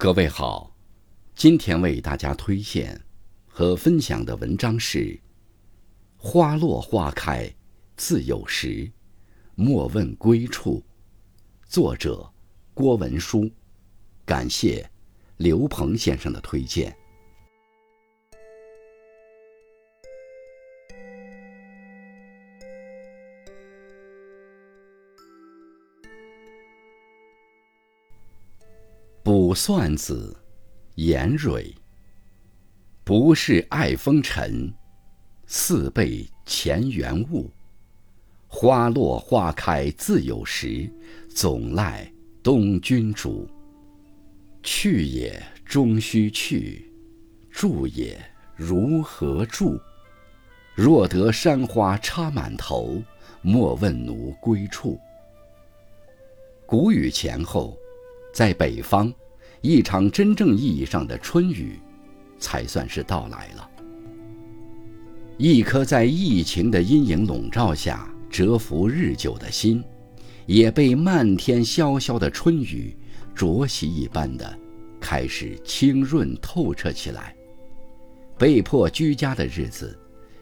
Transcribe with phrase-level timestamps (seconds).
[0.00, 0.72] 各位好，
[1.34, 3.04] 今天为大家推荐
[3.48, 4.98] 和分享的文章是
[6.16, 7.52] 《花落花开
[7.96, 8.88] 自有时，
[9.56, 10.80] 莫问归处》，
[11.68, 12.32] 作者
[12.74, 13.50] 郭文书，
[14.24, 14.88] 感谢
[15.36, 16.92] 刘鹏先生的推荐。
[29.48, 30.36] 《卜算子·
[30.96, 31.62] 颜蕊》：
[33.02, 34.70] 不是爱风尘，
[35.46, 37.50] 似被前缘误。
[38.46, 40.86] 花落花开自有时，
[41.30, 43.48] 总赖东君主。
[44.62, 46.92] 去也终须去，
[47.50, 48.20] 住也
[48.54, 49.80] 如何住？
[50.74, 53.02] 若得山花插满头，
[53.40, 55.00] 莫问奴归处。
[56.66, 57.74] 谷雨前后。
[58.30, 59.12] 在北方，
[59.60, 61.78] 一场真正意义上的春雨，
[62.38, 63.68] 才算是到来了。
[65.36, 69.82] 一颗在疫情的阴影笼罩下蛰伏日久的心，
[70.46, 72.96] 也被漫天潇潇的春雨
[73.34, 74.58] 灼洗一般的，
[75.00, 77.34] 开始清润透彻起来。
[78.36, 79.98] 被迫居家的日子，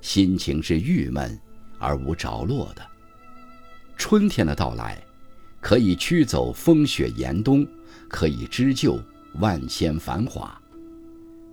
[0.00, 1.36] 心情是郁闷
[1.78, 2.82] 而无着落的。
[3.96, 4.96] 春天的到来，
[5.60, 7.66] 可以驱走风雪严冬。
[8.10, 9.00] 可以织就
[9.40, 10.60] 万千繁华，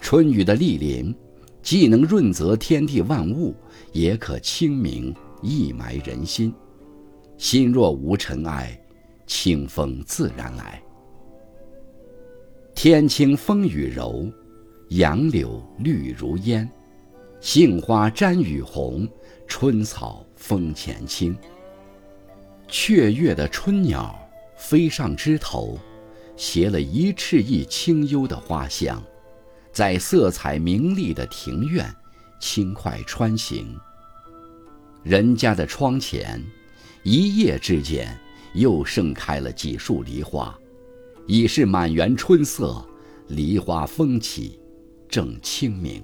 [0.00, 1.14] 春雨的莅临，
[1.60, 3.52] 既能润泽天地万物，
[3.92, 6.54] 也可清明溢埋人心。
[7.36, 8.80] 心若无尘埃，
[9.26, 10.80] 清风自然来。
[12.74, 14.30] 天清风雨柔，
[14.90, 16.70] 杨柳绿如烟，
[17.40, 19.08] 杏花沾雨红，
[19.48, 21.36] 春草风前青。
[22.68, 24.16] 雀跃的春鸟
[24.56, 25.76] 飞上枝头。
[26.36, 29.02] 携了一翅翼清幽的花香，
[29.72, 31.92] 在色彩明丽的庭院
[32.40, 33.76] 轻快穿行。
[35.02, 36.42] 人家的窗前，
[37.02, 38.18] 一夜之间
[38.54, 40.58] 又盛开了几束梨花，
[41.26, 42.84] 已是满园春色，
[43.28, 44.58] 梨花风起，
[45.08, 46.02] 正清明。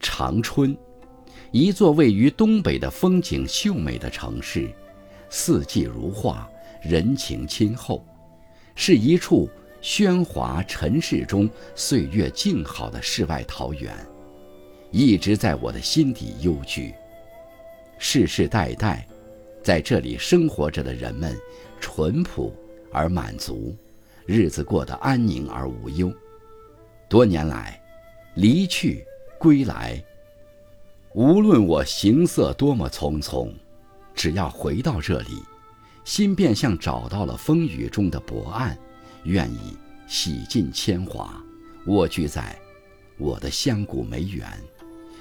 [0.00, 0.76] 长春，
[1.52, 4.68] 一座位于东北的风景秀美的城市，
[5.30, 6.48] 四季如画，
[6.82, 8.04] 人情亲厚。
[8.74, 9.48] 是一处
[9.82, 13.94] 喧哗尘世中岁月静好的世外桃源，
[14.90, 16.94] 一直在我的心底幽居。
[17.98, 19.06] 世世代代，
[19.62, 21.36] 在这里生活着的人们，
[21.80, 22.52] 淳朴
[22.92, 23.76] 而满足，
[24.26, 26.12] 日子过得安宁而无忧。
[27.08, 27.80] 多年来，
[28.34, 29.04] 离去
[29.38, 30.02] 归来，
[31.14, 33.52] 无论我行色多么匆匆，
[34.14, 35.51] 只要回到这里。
[36.04, 38.76] 心便像找到了风雨中的薄岸，
[39.24, 39.76] 愿意
[40.06, 41.42] 洗尽铅华，
[41.86, 42.58] 蜗居在
[43.18, 44.48] 我的香谷梅园，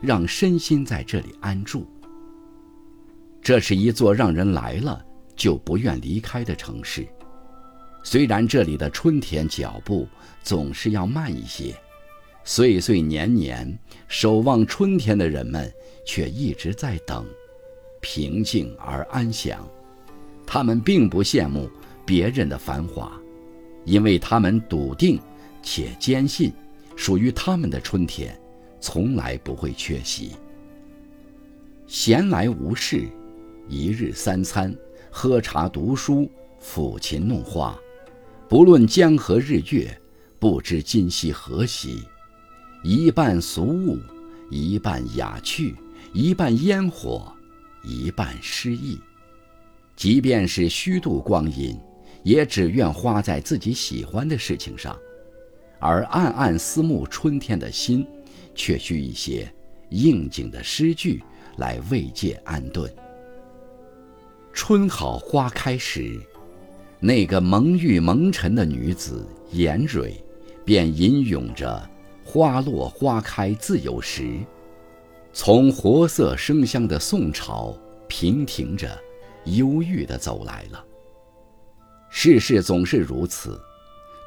[0.00, 1.86] 让身心在这里安住。
[3.40, 5.04] 这是一座让人来了
[5.34, 7.06] 就不愿离开的城市。
[8.02, 10.06] 虽然这里的春天脚步
[10.42, 11.74] 总是要慢一些，
[12.44, 15.72] 岁岁年年守望春天的人们
[16.04, 17.24] 却一直在等，
[18.00, 19.66] 平静而安详。
[20.46, 21.68] 他们并不羡慕
[22.04, 23.12] 别人的繁华，
[23.84, 25.20] 因为他们笃定
[25.62, 26.52] 且坚信，
[26.94, 28.38] 属于他们的春天，
[28.80, 30.30] 从来不会缺席。
[31.86, 33.06] 闲来无事，
[33.68, 34.74] 一日三餐，
[35.10, 36.30] 喝茶读书，
[36.62, 37.78] 抚琴弄画，
[38.48, 40.00] 不论江河日月，
[40.38, 42.02] 不知今夕何夕。
[42.82, 43.98] 一半俗物，
[44.50, 45.74] 一半雅趣，
[46.12, 47.32] 一半烟火，
[47.82, 48.98] 一半诗意。
[49.96, 51.76] 即便是虚度光阴，
[52.22, 54.96] 也只愿花在自己喜欢的事情上，
[55.78, 58.06] 而暗暗思慕春天的心，
[58.54, 59.50] 却需一些
[59.88, 61.22] 应景的诗句
[61.56, 62.94] 来慰藉安顿。
[64.52, 66.20] 春好花开时，
[67.00, 70.22] 那个蒙玉蒙尘的女子颜蕊，
[70.64, 71.90] 便吟咏着
[72.22, 74.40] “花落花开自有时”，
[75.32, 77.74] 从活色生香的宋朝
[78.08, 79.05] 平停着。
[79.46, 80.84] 忧郁地走来了。
[82.10, 83.60] 世事总是如此，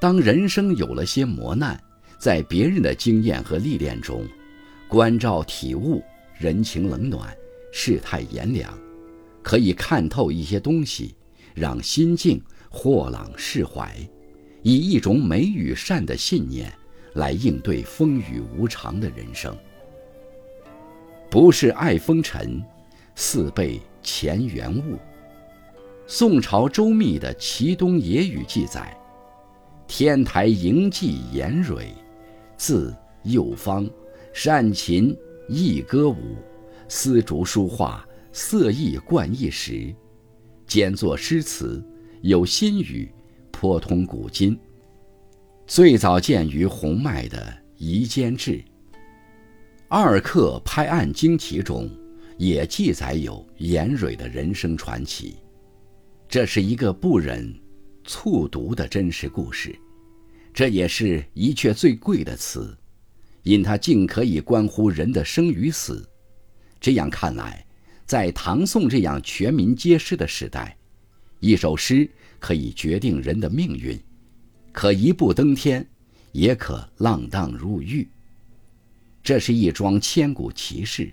[0.00, 1.80] 当人生有了些磨难，
[2.18, 4.26] 在别人的经验和历练中，
[4.88, 6.02] 关照体悟
[6.38, 7.34] 人情冷暖，
[7.72, 8.76] 世态炎凉，
[9.42, 11.14] 可以看透一些东西，
[11.54, 13.96] 让心境豁朗释怀，
[14.62, 16.72] 以一种美与善的信念
[17.14, 19.56] 来应对风雨无常的人生。
[21.30, 22.62] 不是爱风尘，
[23.14, 24.98] 似被前元物。
[26.06, 28.96] 宋朝周密的《齐东野语》记载
[29.86, 31.92] ：“天台营妓严蕊，
[32.56, 33.86] 字幼芳，
[34.32, 35.14] 善琴，
[35.46, 36.36] 艺歌舞，
[36.88, 38.02] 丝竹书画，
[38.32, 39.94] 色艺贯一时，
[40.66, 41.84] 兼作诗词，
[42.22, 43.12] 有新语，
[43.50, 44.58] 颇通古今。
[45.66, 47.36] 最早见于洪迈的
[47.76, 48.52] 《夷坚志》。
[49.86, 51.90] 二刻拍案惊奇中，
[52.38, 55.36] 也记载有严蕊的人生传奇。
[56.28, 57.52] 这是一个不忍
[58.04, 59.76] 卒读的真实故事，
[60.54, 62.76] 这也是一阙最贵的词，
[63.42, 66.08] 因它竟可以关乎人的生与死。
[66.80, 67.66] 这样看来，
[68.06, 70.76] 在唐宋这样全民皆诗的时代，
[71.40, 72.08] 一首诗
[72.38, 73.98] 可以决定人的命运，
[74.70, 75.84] 可一步登天，
[76.30, 78.06] 也可浪荡入狱。
[79.24, 81.12] 这是一桩千古奇事，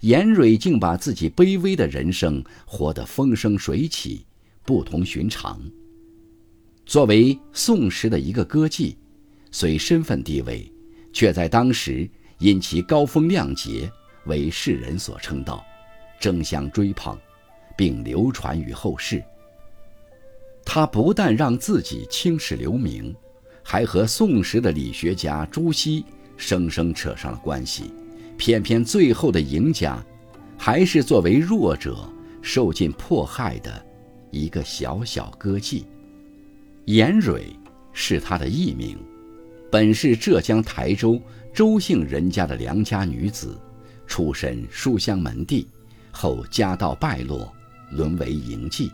[0.00, 4.24] 严蕊竟把自己卑微的人生活得风生水起，
[4.64, 5.60] 不同寻常。
[6.86, 8.94] 作为宋时的一个歌妓，
[9.50, 10.70] 虽身份地位，
[11.12, 12.08] 却在当时
[12.38, 13.90] 因其高风亮节
[14.26, 15.64] 为世人所称道，
[16.20, 17.18] 争相追捧，
[17.76, 19.22] 并流传于后世。
[20.64, 23.14] 他不但让自己青史留名，
[23.62, 26.04] 还和宋时的理学家朱熹。
[26.36, 27.90] 生生扯上了关系，
[28.38, 30.02] 偏偏最后的赢家，
[30.56, 32.08] 还是作为弱者
[32.40, 33.84] 受尽迫害的
[34.30, 35.82] 一个小小歌妓。
[36.86, 37.54] 严蕊
[37.92, 38.96] 是她的艺名，
[39.70, 41.20] 本是浙江台州
[41.52, 43.58] 周姓人家的良家女子，
[44.06, 45.66] 出身书香门第，
[46.12, 47.52] 后家道败落，
[47.90, 48.88] 沦为淫妓。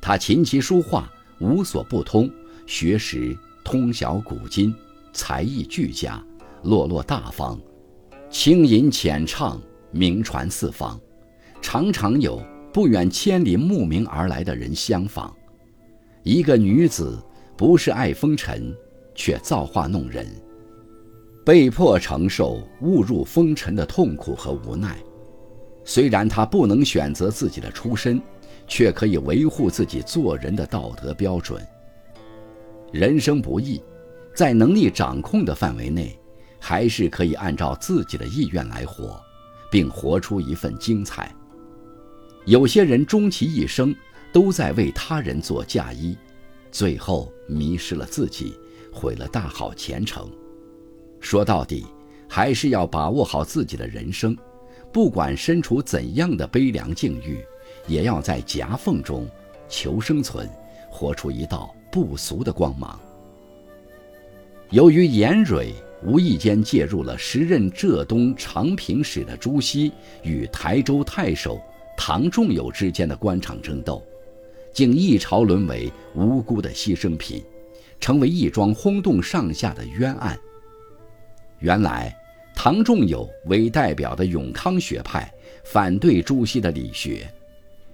[0.00, 2.30] 她琴棋书画无所不通，
[2.66, 4.72] 学识通晓古今，
[5.12, 6.22] 才艺俱佳。
[6.62, 7.58] 落落大方，
[8.30, 9.60] 轻吟浅唱，
[9.90, 10.98] 名传四方，
[11.60, 12.40] 常常有
[12.72, 15.34] 不远千里慕名而来的人相访。
[16.22, 17.20] 一个女子
[17.56, 18.72] 不是爱风尘，
[19.16, 20.24] 却造化弄人，
[21.44, 24.96] 被迫承受误入风尘的痛苦和无奈。
[25.84, 28.22] 虽然她不能选择自己的出身，
[28.68, 31.60] 却可以维护自己做人的道德标准。
[32.92, 33.82] 人生不易，
[34.36, 36.16] 在能力掌控的范围内。
[36.60, 39.20] 还是可以按照自己的意愿来活，
[39.70, 41.34] 并活出一份精彩。
[42.44, 43.94] 有些人终其一生
[44.32, 46.16] 都在为他人做嫁衣，
[46.70, 48.54] 最后迷失了自己，
[48.92, 50.30] 毁了大好前程。
[51.18, 51.86] 说到底，
[52.28, 54.36] 还是要把握好自己的人生，
[54.92, 57.42] 不管身处怎样的悲凉境遇，
[57.86, 59.28] 也要在夹缝中
[59.68, 60.48] 求生存，
[60.90, 63.00] 活出一道不俗的光芒。
[64.70, 65.74] 由于严蕊。
[66.02, 69.92] 无意间介入了时任浙东长平使的朱熹
[70.22, 71.60] 与台州太守
[71.96, 74.02] 唐仲友之间的官场争斗，
[74.72, 77.44] 竟一朝沦为无辜的牺牲品，
[78.00, 80.38] 成为一桩轰动上下的冤案。
[81.58, 82.16] 原来，
[82.56, 85.30] 唐仲友为代表的永康学派
[85.64, 87.30] 反对朱熹的理学，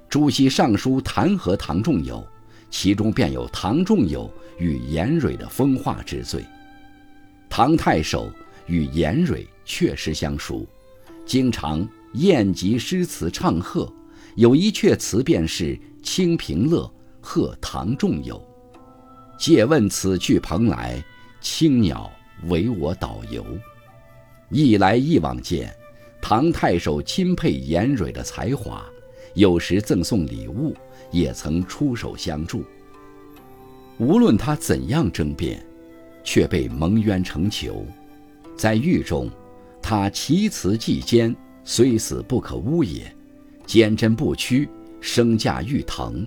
[0.08, 2.24] 朱熹上书弹劾唐仲友，
[2.70, 6.44] 其中便有唐仲友与严蕊的风化之罪。
[7.58, 8.30] 唐太守
[8.66, 10.66] 与严蕊确实相熟，
[11.24, 13.90] 经常宴集诗词唱和，
[14.34, 16.82] 有一阙词便是《清平乐》
[17.18, 18.46] 贺唐仲友。
[19.38, 21.02] 借问此去蓬莱，
[21.40, 22.12] 青鸟
[22.48, 23.42] 为我导游。
[24.50, 25.74] 一来一往间，
[26.20, 28.84] 唐太守钦佩严蕊的才华，
[29.32, 30.76] 有时赠送礼物，
[31.10, 32.62] 也曾出手相助。
[33.96, 35.66] 无论他怎样争辩。
[36.26, 37.86] 却被蒙冤成囚，
[38.56, 39.30] 在狱中，
[39.80, 43.04] 他其词既坚，虽死不可污也；
[43.64, 44.68] 坚贞不屈，
[45.00, 46.26] 声架欲腾，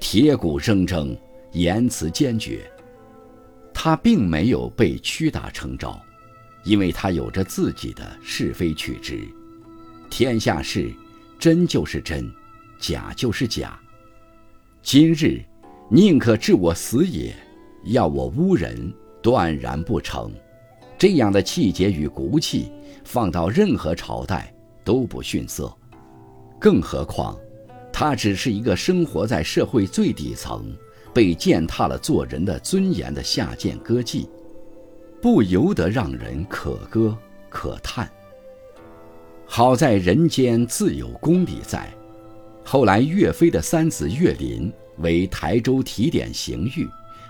[0.00, 1.14] 铁骨铮铮，
[1.52, 2.64] 言辞坚决。
[3.74, 6.00] 他并没有被屈打成招，
[6.64, 9.20] 因为他有着自己的是非曲直。
[10.08, 10.90] 天下事，
[11.38, 12.32] 真就是真，
[12.78, 13.78] 假就是假。
[14.80, 15.44] 今日，
[15.90, 17.36] 宁可置我死也，
[17.84, 18.90] 要我污人。
[19.24, 20.30] 断然不成，
[20.98, 22.70] 这样的气节与骨气，
[23.04, 24.52] 放到任何朝代
[24.84, 25.74] 都不逊色。
[26.60, 27.34] 更何况，
[27.90, 30.76] 他只是一个生活在社会最底层、
[31.14, 34.28] 被践踏了做人的尊严的下贱歌妓，
[35.22, 37.16] 不由得让人可歌
[37.48, 38.06] 可叹。
[39.46, 41.90] 好在人间自有公理在。
[42.62, 46.86] 后来，岳飞的三子岳林为台州提点刑狱。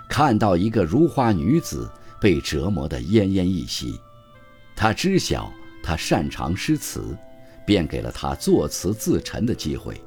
[0.09, 3.99] 看到一个如花女子被折磨得奄奄一息，
[4.77, 7.17] 他知晓她擅长诗词，
[7.67, 10.01] 便给了她作词自陈的机会。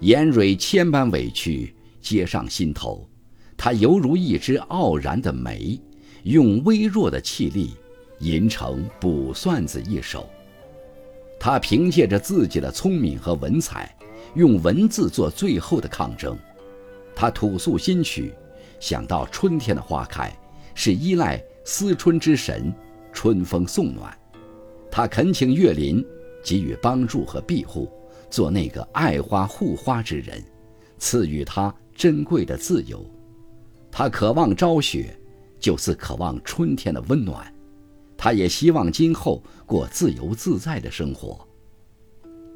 [0.00, 3.08] 严蕊千般委屈接上心头，
[3.56, 5.80] 她犹如一只傲然的梅，
[6.22, 7.74] 用微弱的气力
[8.20, 10.28] 吟成《卜算子》一首。
[11.38, 13.94] 他凭借着自己的聪明和文采，
[14.34, 16.36] 用文字做最后的抗争。
[17.14, 18.32] 他吐诉心曲，
[18.80, 20.32] 想到春天的花开
[20.74, 22.72] 是依赖思春之神，
[23.12, 24.16] 春风送暖。
[24.90, 26.04] 他恳请岳林
[26.44, 27.90] 给予帮助和庇护，
[28.30, 30.42] 做那个爱花护花之人，
[30.98, 33.04] 赐予他珍贵的自由。
[33.90, 35.18] 他渴望朝雪，
[35.58, 37.52] 就似渴望春天的温暖。
[38.16, 41.46] 他也希望今后过自由自在的生活。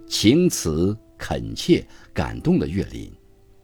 [0.06, 3.12] 情辞恳切感动了岳林，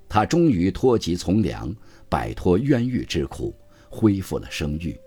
[0.09, 1.75] 他终于脱籍从良，
[2.09, 3.55] 摆脱冤狱之苦，
[3.89, 4.99] 恢复了声誉。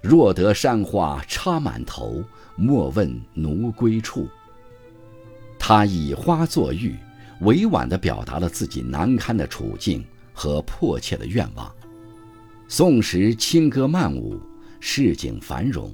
[0.00, 2.22] 若得山花插满头，
[2.56, 4.28] 莫问奴归处。
[5.58, 6.94] 他以花作喻，
[7.40, 11.74] 委婉地表达了自己难堪的处境和迫切的愿望。
[12.68, 14.40] 宋时轻歌曼舞。
[14.86, 15.90] 市井繁荣，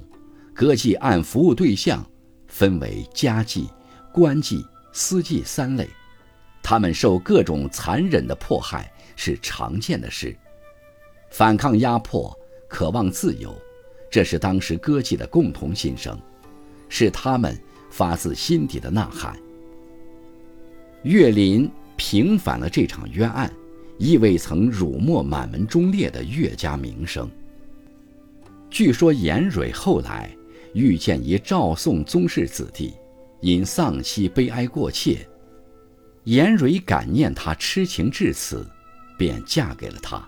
[0.53, 2.05] 歌妓按服务对象
[2.49, 3.69] 分为家妓、
[4.11, 5.87] 官妓、私妓三类，
[6.61, 8.91] 他们受各种残忍的迫害
[9.23, 10.35] 是常见的事。
[11.29, 12.35] 反抗压迫，
[12.67, 13.55] 渴望自由，
[14.09, 16.19] 这是当时歌妓的共同心声，
[16.89, 17.55] 是他们
[17.91, 19.37] 发自心底的呐喊。
[21.03, 23.53] 岳林平反了这场冤案，
[23.99, 27.29] 亦未曾辱没满门忠烈的岳家名声。
[28.71, 30.35] 据说严蕊后来
[30.73, 32.91] 遇见一赵宋宗室子弟，
[33.39, 35.27] 因丧妻悲哀过切，
[36.23, 38.65] 严蕊感念他痴情至此，
[39.21, 40.27] 便嫁给了他。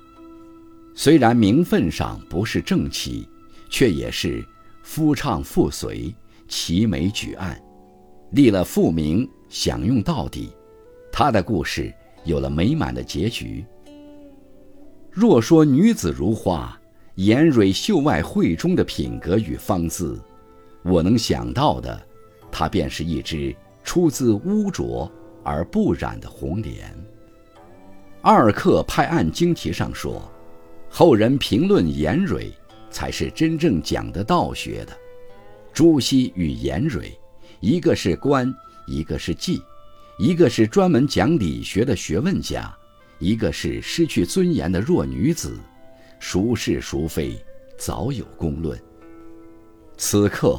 [0.93, 3.27] 虽然名分上不是正妻，
[3.71, 4.45] 却也是
[4.83, 6.13] 夫唱妇随，
[6.47, 7.59] 齐眉举案，
[8.33, 10.51] 立了父名，享用到底。
[11.11, 11.91] 他的故事
[12.23, 13.65] 有了美满的结局。
[15.09, 16.79] 若说女子如花。
[17.15, 20.19] 颜蕊秀外慧中的品格与芳姿，
[20.83, 22.01] 我能想到的，
[22.51, 25.11] 她便是一只出自污浊
[25.43, 26.91] 而不染的红莲。
[28.25, 30.31] 二刻拍案惊奇上说，
[30.89, 32.49] 后人评论颜蕊，
[32.89, 34.97] 才是真正讲的道学的。
[35.73, 37.11] 朱熹与颜蕊，
[37.59, 38.49] 一个是官，
[38.87, 39.61] 一个是妓，
[40.17, 42.73] 一个是专门讲理学的学问家，
[43.19, 45.59] 一个是失去尊严的弱女子。
[46.17, 47.35] 孰是孰非，
[47.77, 48.81] 早有公论。
[49.97, 50.57] 此刻，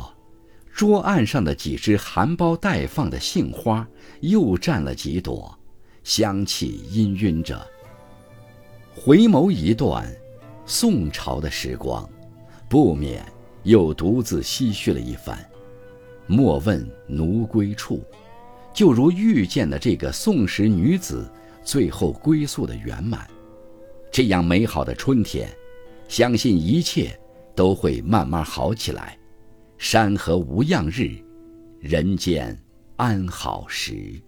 [0.70, 3.88] 桌案上的几枝含苞待放的杏花
[4.20, 5.58] 又占了几朵，
[6.04, 7.66] 香气氤氲着。
[8.94, 10.06] 回眸一段，
[10.64, 12.08] 宋朝的时光，
[12.68, 13.24] 不免
[13.64, 15.36] 又独自唏嘘了一番。
[16.26, 18.04] 莫问奴归处，
[18.72, 21.28] 就如遇见了这个宋时女子
[21.64, 23.28] 最后归宿的圆满。
[24.12, 25.50] 这样美好的春天，
[26.06, 27.18] 相信一切
[27.54, 29.18] 都会慢慢好起来。
[29.76, 31.10] 山河无恙日，
[31.80, 32.56] 人间
[32.96, 34.22] 安好时。